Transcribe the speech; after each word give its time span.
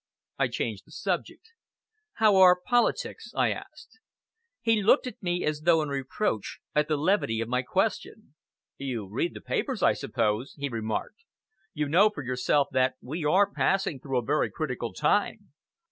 I 0.39 0.47
changed 0.47 0.87
the 0.87 0.91
subject. 0.91 1.51
"How 2.13 2.35
are 2.37 2.59
politics?" 2.59 3.31
I 3.35 3.51
asked. 3.51 3.99
He 4.59 4.81
looked 4.81 5.05
at 5.05 5.21
me 5.21 5.45
as 5.45 5.61
though 5.61 5.83
in 5.83 5.89
reproach 5.89 6.59
at 6.73 6.87
the 6.87 6.97
levity 6.97 7.39
of 7.39 7.47
my 7.47 7.61
question. 7.61 8.33
"You 8.79 9.07
read 9.07 9.35
the 9.35 9.41
papers, 9.41 9.83
I 9.83 9.93
suppose?" 9.93 10.55
he 10.57 10.69
remarked. 10.69 11.23
"You 11.75 11.87
know 11.87 12.09
for 12.09 12.23
yourself 12.23 12.69
that 12.71 12.95
we 12.99 13.23
are 13.25 13.53
passing 13.53 13.99
through 13.99 14.17
a 14.17 14.25
very 14.25 14.49
critical 14.49 14.91
time. 14.91 15.51